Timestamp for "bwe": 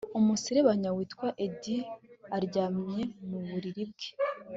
3.91-4.09